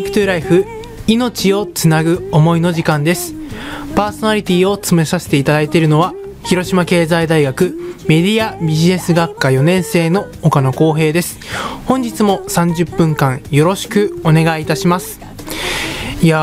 [0.00, 0.64] Link to Life
[1.06, 3.34] 命をつなぐ思いの時間です。
[3.94, 7.76] パーソナリティを務めさせていただいているのは広島経済大学
[8.08, 11.38] メディアビジネス学科4年生の岡野光平です。
[11.84, 15.20] 本日も30分間よろしくお願いいたします。
[16.22, 16.38] いや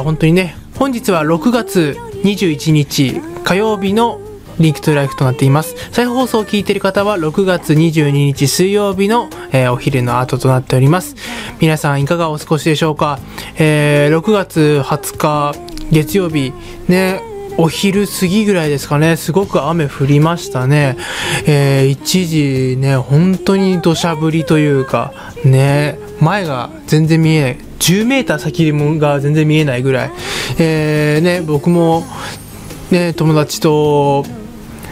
[0.00, 4.20] ー本当にね本日は6月21日火曜日の
[4.60, 5.74] Link to Life となっています。
[5.90, 11.16] 再放送を聞いている方は6月22日水曜日の、えー、お昼の後となっております。
[11.60, 13.18] 皆さんいかがお過ごしでしょうか、
[13.56, 15.54] えー、6月20日
[15.90, 16.52] 月曜日
[16.88, 17.22] ね、
[17.56, 20.96] お昼過ぎぐらいですかね、すごく雨降りましたね。
[21.46, 25.12] えー、一時ね、本当に土砂降りというか、
[25.44, 27.58] ね、前が全然見えない。
[27.80, 30.10] 10メーター先が全然見えないぐらい。
[30.58, 32.04] えー、ね、僕も、
[32.90, 34.24] ね、友達と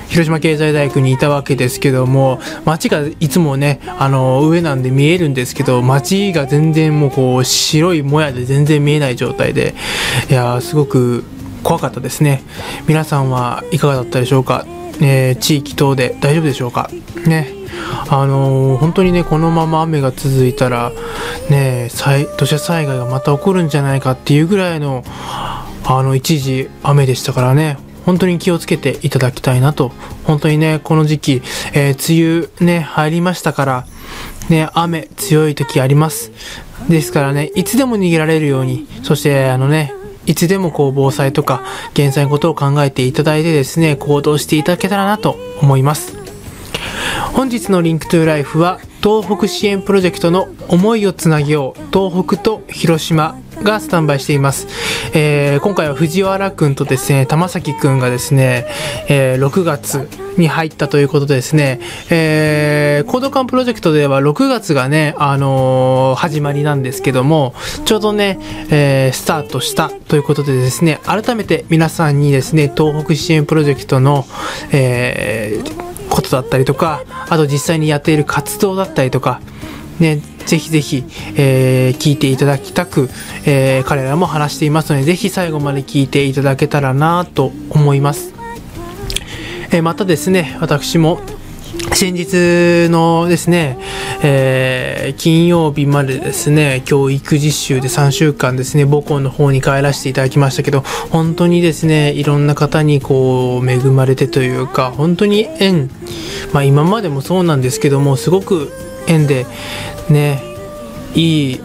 [0.08, 9.74] 広島経済大学にいたわけですけども街がいつもねあの上なんで見えるんですけど街が全然もうこう白いもやで全然見えない状態で
[10.30, 11.24] いやすごく
[11.62, 12.42] 怖かったですね。
[12.86, 14.64] 皆さんはいかがだったでしょうか、
[15.02, 16.88] えー、地域等で大丈夫でしょうか？
[17.26, 17.52] ね
[18.08, 20.92] あのー、本当にねこのまま雨が続いたら
[21.50, 21.88] ね
[22.38, 27.76] 土砂災害がまた起こるんじゃないかっていうぐらいのあの一時雨でしたからね。
[28.08, 29.92] 本当に気をつけていただきたいなと、
[30.24, 31.42] 本当にね、この時期、
[31.74, 33.86] えー、梅雨ね、入りましたから、
[34.48, 36.32] ね、雨強い時あります。
[36.88, 39.92] ですからね、いつでも逃げられるように、そしてあのね、
[40.24, 46.16] いつでもこう防災とか減災のことを考えていただいてですね、行動していただけたらなと思います。
[47.34, 54.66] 本日の Link to Life は東北支援プロジェクトの思いをつなげよう東北と広島がスタンバイしています。
[55.14, 58.66] えー、今回は藤原くんとですね、玉崎くんがですね、
[59.08, 68.38] えー、6月に入ったということでですね、えー、コードカンプロジェクトでは6月がね、あのー、始まりなんですけども、ちょうどね、
[68.70, 74.24] えー、スタートしたということでですね、改めて皆さんにですね、東北支援プロジェクトの、
[74.72, 79.40] えー、ことだったりとか、あと実際にやっている活動だったりとか、
[79.98, 81.04] ね、ぜひぜひ、
[81.36, 83.10] えー、聞いていただきたく、
[83.44, 88.32] えー、彼らも話していますので、ぜひ最後まで聞いていただけたらなと思います。
[89.70, 91.20] えー、またですね、私も
[91.92, 93.78] 先日のですね、
[94.22, 105.90] えー、金曜日までですね、教育実習で3週間ですね、母校の方に帰らせていただきましたけど、本当にですね、いろんな方にこう、恵まれてというか、本当に縁、
[106.54, 108.72] まあ今までもそうなんですけども、すごく
[109.08, 109.46] 縁で
[110.08, 110.42] ね
[111.14, 111.60] いい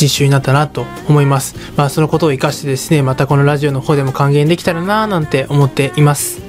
[0.00, 1.54] 実習になったなと思います。
[1.76, 6.40] まあそのことを活かしてですね、またこのラジオの方でも還元できたらななんて思っています。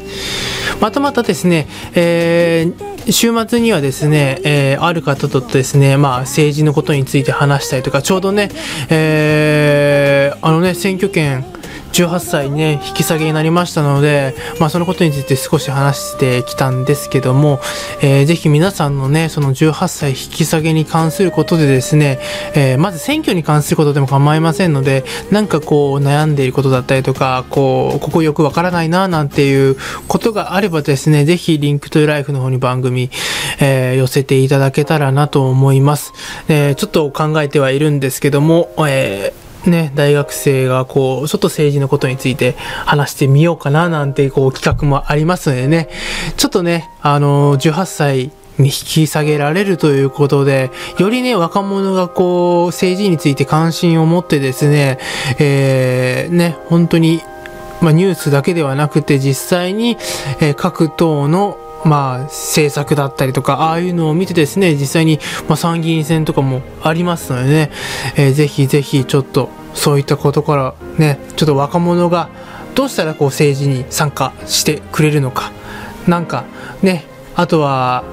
[0.81, 8.50] またまたですね、えー、週末にはですね、えー、ある方とですね、まあ政治のことについて話したりとか、ちょうどね、
[8.89, 11.45] えー、あのね、選挙権
[11.95, 17.61] 18歳ね、引き下げになりましたので、まあそのことについて少し話してきたんですけども、
[18.01, 22.19] えー、ぜひ皆さんのね、その18歳引き下げに関することでですね、
[22.53, 29.77] えー、まず選挙に関することでも構いませんので、なんかこう悩んでいることだったりとか、こう、ここよくわからないななんていう
[30.09, 33.09] ことがあればですね、ぜひリンクトゥライフの方に番組、
[33.62, 36.12] えー、寄せていただけたらなと思います。
[36.50, 42.53] え、ちょっと考えてはいるんですけども、えーね、大学生がこう、ちょっと政治のことについて
[42.86, 45.90] 話してみようかななんてこう企画もありますのでね、
[46.38, 55.00] ちょっとね、あの、18歳に引き下げられるということで、よりね、若者がこう、政治について関心を持ってですね、
[55.40, 57.22] えー、ね、本当に、
[57.81, 59.98] まあ、ニュースだけではなくて実際に、
[60.40, 67.72] えー、各党のまあ、政策だったりとか、ああいうのを見てですね、実際に、まあ、参議院選とかもありますのでね、
[68.18, 72.30] えー、ぜひぜひちょっと、そういったことからね、ちょっと若者が
[72.74, 75.51] どうしたらこう政治に参加してくれるのか、
[76.07, 76.45] なんか
[76.81, 77.06] ね、
[77.36, 78.04] あとは、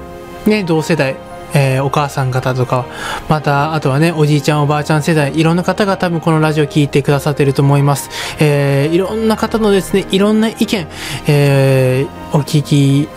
[0.45, 1.15] ね、同世代、
[1.53, 2.85] えー、お母さん方とか、
[3.29, 8.09] また、あとはね、おじいちゃん、おばあちゃん世代、いろんな方が多分このラジオ聞いてくださってると思います。
[8.39, 10.87] えー、いろんな方のですね、いろんな意見、
[11.27, 13.07] えー、お聞き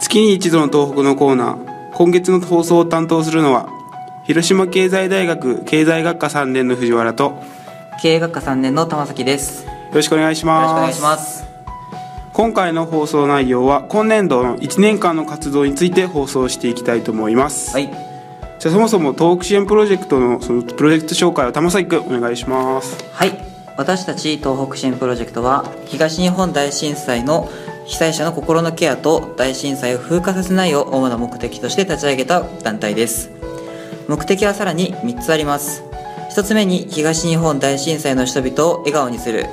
[0.00, 3.68] 月に一度の東北のコーナー今月の放送を担当するのは
[4.24, 7.54] 広島経済大学経済学科3年の藤原とよ
[8.00, 9.64] 経営学科3年の玉崎です。
[9.66, 11.44] よろしくお願いしろしくおます願いします。
[12.32, 17.86] 今回の放送内容は今年度の1年間の活動について放送していきたいと思います、はい。
[18.58, 23.53] じゃあそもそも東北支援プロジェクトのそのプロジェクト紹介を玉崎くんお願いしますはい。
[23.76, 27.48] 私たち東北支援プロジェクトは東日本大震災の
[27.86, 33.30] 被災者の心のケアと大震災を風化させないを主な目的として立ち上げた団体です。
[34.08, 35.82] 目的はさらに3つあります。
[36.34, 39.46] 1つ目に東日本大震災の人々を笑顔にする。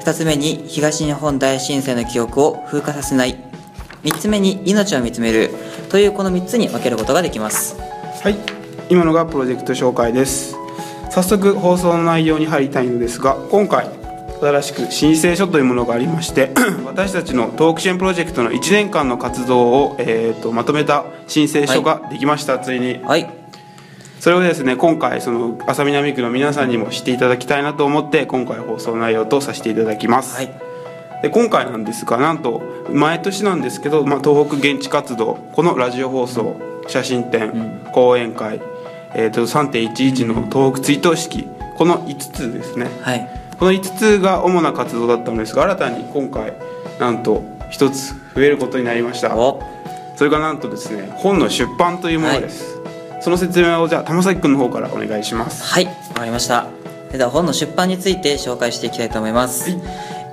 [0.00, 3.36] 2つ目に東日本大震災の記憶を風化させない。
[4.02, 5.50] 3つ目に命を見つめる。
[5.90, 7.76] というこの3つに分けることができます。
[8.22, 8.36] はい
[8.90, 10.56] 今のがプロジェクト紹介です
[11.10, 13.88] 早速放送の内容に入りたいのですが今回
[14.40, 16.52] 新しく申請書というものがありまして
[16.86, 23.28] 私たちの東北支援プロジェクトの1年間の活動を、えー、とまとめた申請書ができました、ついにはい。
[24.20, 30.60] それをですね今回その浅南区の皆さんにも知っていただきたいなと思って今回放送内容とさせていただきます、はい。
[31.22, 38.60] で今回なんですがなんと毎年なんですけど、まあ、東北現地活動このラジオ放送写真展、講演会、
[39.14, 41.48] えー、と3.11の東北追悼式。
[41.76, 42.88] この5つですね。
[43.02, 43.40] はい。
[43.58, 46.54] この5つが主な活動だったのですが新たに今回
[46.98, 49.36] なんと1つ増えることになりました。
[49.36, 49.62] お。
[50.16, 52.78] それがなんとですね本の出版というものです、
[53.20, 55.64] その説明をじゃあ玉崎くんの方からお願いします。
[55.64, 56.66] はい、わかりました。
[57.10, 59.70] では本の出版について紹介していきたいと思います。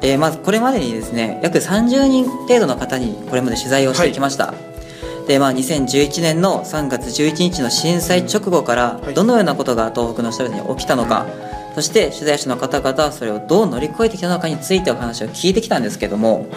[0.02, 4.54] えーまずこれまでにですね、約30人程度の方にこれまで取材をしてきました。
[5.28, 9.14] で、まあ2011年の3月11日の震災直後からはい。
[9.14, 11.26] どのようなことが東北の人々に起きたのか、
[11.78, 16.48] そして取材者の方々はそれをどう乗り越えてきたのかについてお話を聞いてきたんですけども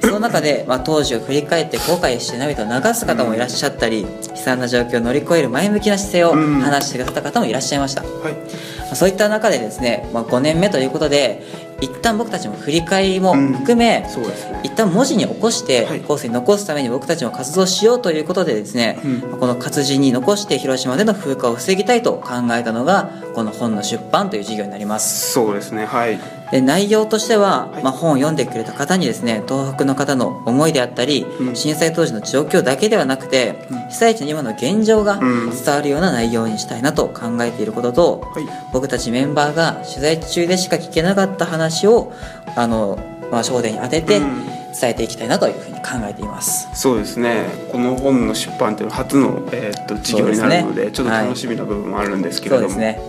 [0.00, 6.60] その中で、まあ、当時を振り返って後悔して涙を流す方もいらっしゃったり悲惨な状況を乗り越える前向きな姿勢をうん。
[6.60, 8.04] 話してくださった方もいらっしゃいました。
[8.04, 8.32] はい。
[8.32, 11.42] まあそういった中でですね、まあ、5年目ということで
[11.80, 14.60] 一旦僕たちも振り返りも含め、そうですね。
[14.64, 16.00] 一旦文字に起こしてはい。
[16.00, 18.98] 後世に残すために僕たちも活動しようということでですね、
[19.38, 25.32] この活字に残して広島での風化を防ぎたいと考えたのがこの本の出版という事業になります。
[25.32, 25.86] そうですね。
[25.86, 26.18] はい
[26.50, 27.82] で内容としては、はい。
[27.82, 31.56] まあ、本を読んでくれた方にですね東北の方の思いであったり、うん。
[31.56, 35.50] 震災当時の状況だけではなくて、被災地の今の現状がうん。
[35.50, 38.44] 伝わるような内容にしたいなと考えていることと、はい。
[38.72, 42.12] 僕たちメンバーが取材中でしか聞けなかった話を
[42.56, 42.98] あの、
[43.30, 44.46] まあ、焦点に当ててうん。
[44.80, 46.68] 伝えていきたいなというふうに考えています。
[46.74, 47.46] そうですね。
[47.72, 50.92] この本の出版っていうのは初の、えーっと授業になるのでね。
[50.92, 53.00] ちょっと楽しみな部分もあるんですけれども、そうですね。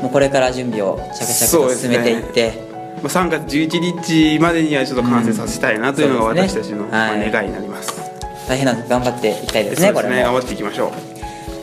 [0.00, 2.67] もうこれから準備を着々と進めていって、まあ、
[3.02, 8.00] 3月11日までにはちょっと完成させたいなというのが私たちの、願いになります。
[8.48, 10.92] 大変なので頑張っていきたいですねこれも頑張っていきましょ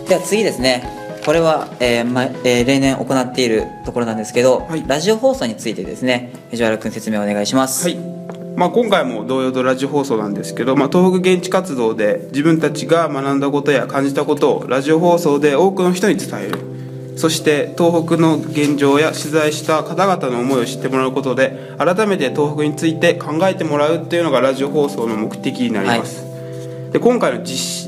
[0.05, 0.09] う。
[0.09, 0.87] では次ですね。
[1.25, 4.83] これは、えーまえー例年行っているところなんですけど、はい。
[4.87, 6.31] ラジオ放送についてですね。
[6.51, 7.89] 藤原君説明お願いします。
[7.89, 7.97] はい。
[8.55, 16.74] まあ、今回も同様とラジオ放送なんですけど、まあ、東北現地活動で自分たちが学んだことや感じたことをラジオ放送で多くの人に伝える
[17.15, 26.25] そして東北の現状や取材した方々の思いを知ってもらうことで改めて東北について考えてもらうっていうのがラジオ放送の目的になります、
[26.91, 27.85] で今回の実施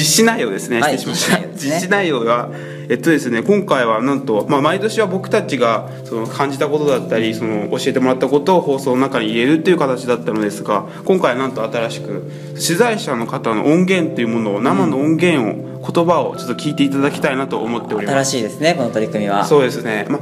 [0.00, 0.98] 実施内容ですね、はい。
[0.98, 1.48] 失礼しました。
[1.54, 1.70] 実施内容ですね。
[1.70, 2.50] 実施内容が
[2.90, 19.44] えっとですね今回はなんと、まあ、毎年は僕たちがその感じたことだったりその教えてもらったことを放送の中に入れるっていう形だったのですが今回はなんと新しく取材者の方の音源っていうものを生の音源を、言葉をちょっと聞いていただきたいなと思っておりま新すしいですねこの取り組みは。
[19.44, 20.20] そうですね、まあ、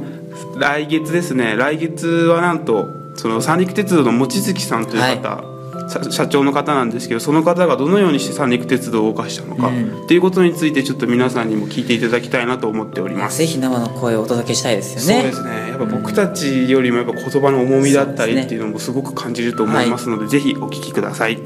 [0.59, 1.55] 来月ですね。
[1.55, 5.58] 来月はなんとその三陸鉄道の望月さんという方、社
[6.11, 10.03] 社長の方なんですけどその方がどのようにして三陸鉄道を動かしたのか、うん。
[10.05, 13.39] っていうことについてちょっと皆さんにも聞いていただきたいなと思っております。
[13.39, 15.21] ぜひ生の声をお届けしたいですよね。
[15.21, 15.69] そうですね。
[15.69, 21.39] やっぱ僕たちよりもやっぱ言葉の重みだったりっていうのもすごく感じると思いますのでぜひお聞きください。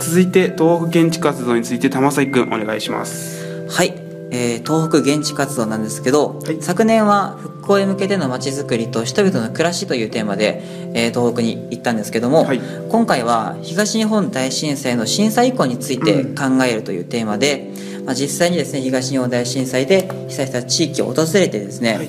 [0.00, 3.66] 続いて東北現地活動について玉崎くんお願いします。
[3.70, 4.01] はい、
[4.34, 6.62] えー東北現地活動なんですけど、はい。
[6.62, 10.62] 昨年は復興へ向けてのまちづくりと人々の暮らしというテーマで、
[10.94, 12.60] えー東北に行ったんですけども、はい。
[12.88, 17.70] 今回は東日本大震災の震災以降について考えるというテーマで、
[18.06, 22.08] まあ、実際にですね東日本大震災で被災した地域を訪れてですね、はい。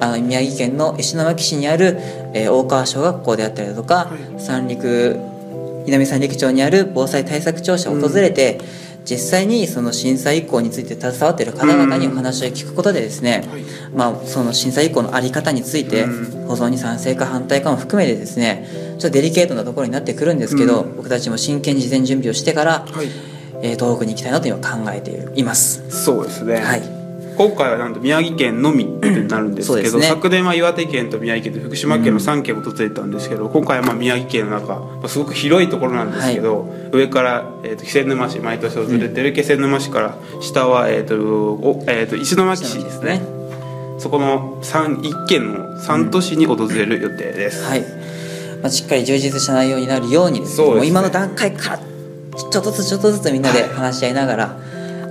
[0.00, 1.96] あの宮城県の石巻市にある、
[2.34, 4.40] えー大川小学校であったりだとか、はい。
[4.40, 5.18] 三陸
[5.86, 8.60] 南三陸町にある防災対策庁舎を訪れて、
[9.04, 13.62] 実際にその震災以降について携わっている方々にお話を聞くことでですね、はい。
[13.94, 16.44] まあ、その震災以降の在り方についてうん。
[16.46, 18.68] 保存に賛成か反対かも含めてですね
[18.98, 20.96] ちょっとデリケートなところになってくるんですけど、うん。
[20.96, 23.06] 僕たちも真剣に事前準備をしてから、はい。
[23.62, 25.90] えー東北に行きたいなと今考えています。
[25.90, 27.03] そうですね、はい
[27.36, 30.06] 今回はなんと宮城県のみってなるんですけどね。
[30.06, 43.20] 昨年は岩手県と宮城県と福島県の3県を訪れたんですけど、今回はまあ宮城県の中、まあすごく広いところなんですけど、上から、えー、と気仙沼市毎年訪れてる気仙沼市から下は、えーとおえー、と石巻市ですね。
[43.98, 47.80] そこの3 1県の3都市に訪れる予定です、はい、
[48.60, 50.56] まあ、しっかり充実した内容になるようにですね。
[50.56, 50.76] そうですね。
[50.76, 54.56] もう今の段階からちょっとずつちょっとずつみんなで話し合いながら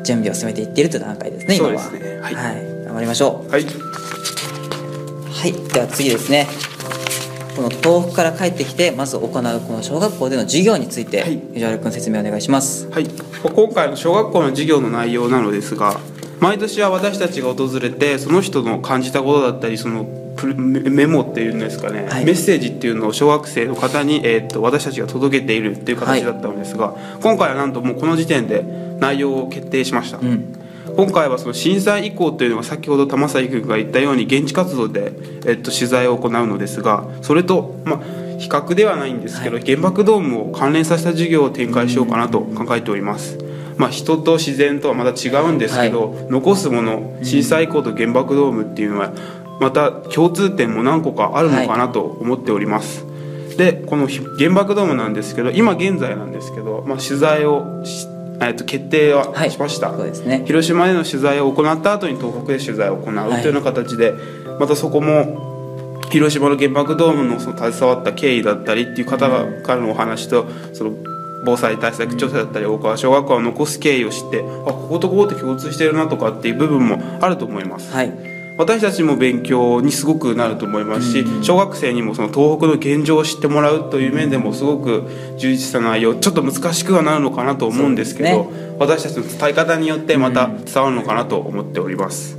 [0.04, 1.80] 準備を進めていっているという段階ですね今は。
[1.80, 2.20] そうですね。
[2.22, 2.36] はい。
[2.86, 5.54] 頑張りましょはい、うはい。
[5.74, 6.48] では次ですね。
[7.56, 11.38] この東北から帰ってきてまず行うこの小学校での授業について、はい。
[11.54, 12.90] 藤原君説明お願いします。
[12.90, 13.08] はい、
[13.44, 16.00] 今回の小学校の授業の内容なのですが
[16.40, 20.04] 毎年は私たちが訪れてその人の感じたことだったりその
[20.44, 22.26] メメモっていうんですかね、はい。
[22.26, 28.66] メッセージっていうのを小学生の方に、えー、と私たちが届けているっていう形だったのですが、今回はなんともうこの時点で
[29.04, 30.56] 内容を決定しました、うん。
[30.96, 35.12] 今回はその震災以降というのが先ほど玉崎君が言ったように現地活動で、
[35.46, 38.00] えっと、取材を行うのですがそれと、まあ、
[38.40, 43.38] 比較ではないんですけど、原爆ドームを関連させた授業を展開しようかなと考えております。
[43.78, 49.14] まあ、人と自然とはまた違うんですけど、残すもの震災以降と原爆ドームっていうのは
[49.60, 53.06] また共通点も何個かあるのかなと思っております。
[53.58, 58.08] でこの原爆ドームなんですけど今現在なんですけど、まあ、取材をし、
[58.42, 59.52] えっと、決定ははい。
[59.52, 60.44] しました、そうですね。
[60.46, 63.42] 広島での取材を行った後に東北で取材を行うとい。
[63.42, 64.14] うような形で、
[64.60, 65.54] またそこも
[66.12, 70.92] 広島の原爆ドームのその携わった経緯だったりっていう方がからのお話とその
[71.46, 77.92] 防災対策調査だったり大川小学校を残す経緯を知ってあこことここって共通してるなとかっていう部分もあると思います。
[77.92, 85.04] はい私たちも勉強にすごくなると思いますし、小学生にもその東北の現状を知ってもらうという面でもすごく
[85.38, 92.38] 充実した内容ちょっと難しくはなるのかなと思うんですけどそうで私たちの伝え方によってまた伝わるのかなと思っております。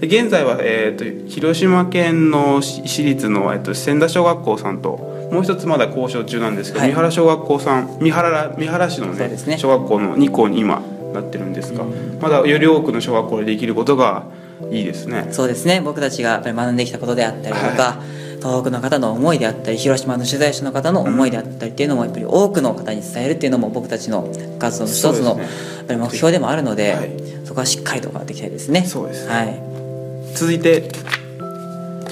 [0.00, 4.96] で現在は、えー、と広島県の市私立の、えー、と千田小学校さんと
[5.32, 6.90] もう一つまだ交渉中なんですけど、はい。
[6.90, 9.58] 三原小学校さん三原三原市の、ねね。
[9.58, 10.82] 小学校の2校に今
[11.14, 11.84] なってるんですが、
[12.20, 14.24] まだより多くの小学校でできることが
[14.70, 15.28] いいですね。
[15.32, 15.80] そうですね。
[15.80, 18.00] 僕たちがやっぱり学んできたことであったりとか、
[18.38, 24.28] 東北の方の思いであったり広島の取材者の方の思いであったりっていうのもやっぱり多くの方に伝えるっていうのも僕たちの
[24.58, 27.10] 活動の一つのやっぱり目標でもあるので、はい。
[27.44, 28.84] そこはしっかりと行っていきたいですね。
[28.84, 29.34] そうですね。
[29.34, 29.62] はい。
[30.34, 30.90] 続いて、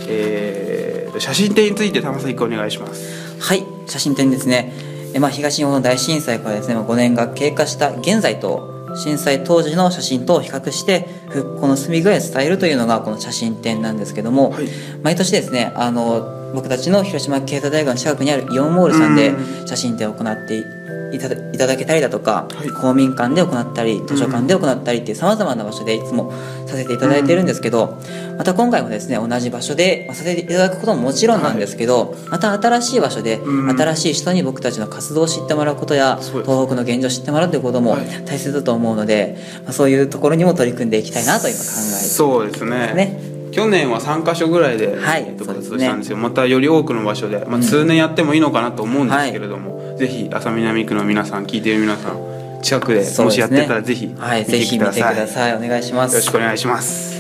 [0.09, 3.39] えー写真展について玉崎君お願いします。
[3.41, 3.65] はい。
[3.87, 4.73] 写真展ですね。
[5.13, 14.69] え、まあ、東日本大震災からですねまあ5年が経過した現在と震災当時の写真とを比較して復興の進み具合を伝えるというのがこの写真展なんですけども、はい。
[15.03, 20.80] 毎年ですねあの僕たちの広島経済大学の近くにあるイオンモールさんでう写真展を行っていただ
[21.13, 22.69] いただけたりだとか、はい。
[22.71, 26.33] 公民館で行ったり図書館で行ったりっていうさまざまな場所でいつも
[26.67, 27.99] させていただいているんですけど、
[28.39, 33.71] また今回もですね同じ場所でまあさせていただくことももちろんなんですけど、また新しい場所でうん。
[33.71, 38.07] 新しい人に僕たちの活動を知ってもらうことや東北の現状を知ってもらうということもはい。
[38.25, 46.17] 大切だと思うので、まあ、そういうところにも取り組んでいきたいなと今考えてそうですねね去年は3か所ぐらいで、はいえっと活動したんですよ。
[46.17, 55.57] またより多くの場所で、まあ、通年やってもいいのかなと思うんですけれども、ぜひ浅南区の皆さん聞いている皆さん近くでもしやってたらぜひ見はい、ぜてひ見てください。
[55.57, 56.15] お願いします。
[56.15, 57.19] よろしくお願いします。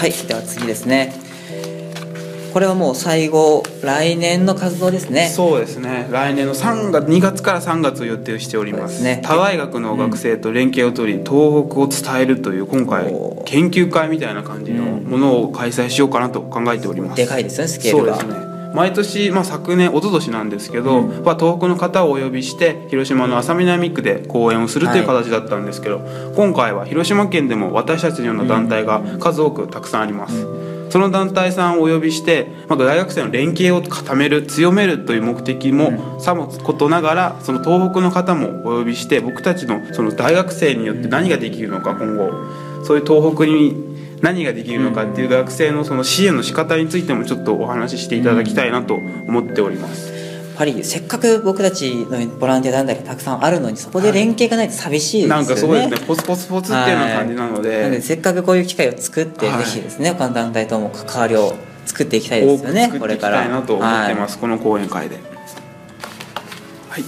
[0.00, 1.21] はいでは次ですね
[2.52, 5.28] これはもう最後来年の活動ですね。
[5.28, 6.06] そうですね。
[6.10, 9.02] 来年の3月2月から3月を予定しております。
[9.02, 9.22] ね。
[9.24, 13.06] 他大学の学生と連携を取り、東北を伝えるという今回
[13.46, 18.18] 研究会みたいな感じのものを開催しようかなと考えております、でかいですよねスケールが。
[18.18, 18.52] そうですね。
[18.74, 26.00] 毎年、まあ、昨年一昨年なんですけど、まあ、東北の方をお呼びして広島の安佐南区で講演をするという形だったんですけど、
[26.34, 30.46] 今回は広島県でも私たちのような団体が数多くたくさんあります、
[30.92, 50.11] その団体さんをお呼びして、まあ、大学生の連携を固める強めるという目的もさもことながらその東北の方もお呼びして僕たちのその大学生によって何ができるのか今後そういう東北に何ができるのかっていう学生のその支援の仕方についてもちょっとお話ししていただきたいなと思っております。
[50.56, 55.42] ぱりせっかく僕たちのボランティア団体がたくさんあるのにそこで連携がないと寂しいですよね。
[55.42, 56.06] なんかそうですね。
[56.06, 61.54] ポツポツポツっていうような感じなので,、なのでせっかくこういう機会を作って、はいぜひですね他の団体とも関わりを
[61.86, 65.16] 作っていきたいですよね多く作っていきたいなと思ってます、はこの講演会で。
[66.88, 67.04] はい。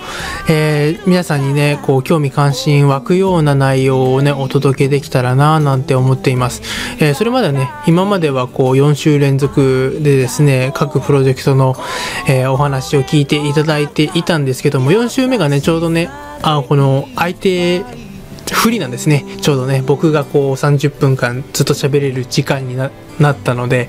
[0.49, 6.63] えー皆さんにねこう興味関心湧くような内容をねお届けできたらなぁなんて思っています、
[7.01, 11.75] えーそれまではね今まではこう4週連続でですね各プロジェクトの、
[12.29, 16.09] えーお話を聞いていただいていたんですけども4週目がねちょうどね
[16.43, 17.85] あこの相手
[18.53, 19.25] 不利なんですね。
[19.41, 23.89] ちょうどね僕がこう30分間ずっと喋れる時間になったので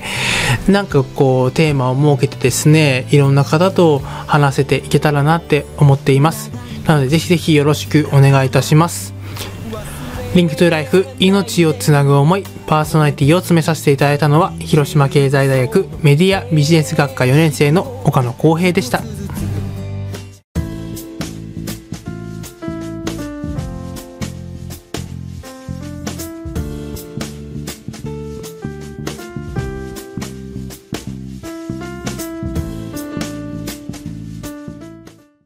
[0.68, 6.50] なんかこうテーマを設けてですねいろんな方と話せていけたらなって思っています。
[6.86, 9.14] なのでぜひぜひよろしくお願いいたします。
[10.34, 19.11] リンクトゥライフ命をつなぐ思いパーソナリティを詰めさせていただいたのは広島経済大学メディアビジネス学科4年生の岡野光平でした。